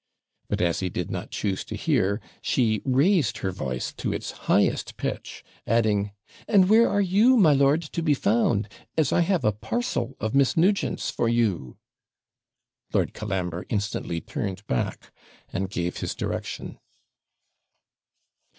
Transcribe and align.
But 0.49 0.61
as 0.61 0.79
he 0.79 0.89
did 0.89 1.11
not 1.11 1.29
choose 1.29 1.63
to 1.65 1.75
hear, 1.75 2.21
she 2.41 2.81
raised 2.83 3.37
her 3.45 3.51
voice 3.51 3.93
to 3.97 4.11
its 4.11 4.31
highest 4.49 4.97
pitch, 4.97 5.43
adding 5.67 6.09
'And 6.47 6.69
where 6.69 6.89
are 6.89 7.01
you, 7.01 7.37
my 7.37 7.53
lord, 7.53 7.83
to 7.83 8.01
be 8.01 8.15
found! 8.15 8.67
as 8.97 9.13
I 9.13 9.19
have 9.21 9.45
a 9.45 9.51
parcel 9.51 10.15
of 10.19 10.33
Miss 10.33 10.57
Nugent's 10.57 11.11
for 11.11 11.29
you.' 11.29 11.77
Lord 12.91 13.13
Colambre 13.13 13.63
instantly 13.69 14.21
turned 14.21 14.65
back, 14.65 15.11
and 15.53 15.69
gave 15.69 15.97
his 15.97 16.15
direction. 16.15 16.79